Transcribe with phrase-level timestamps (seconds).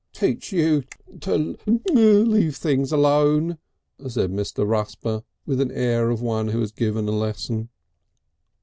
[0.13, 1.57] "Teach you (kik) to
[1.95, 3.59] leave things alone,"
[4.07, 4.67] said Mr.
[4.67, 7.69] Rusper with an air of one who has given a lesson.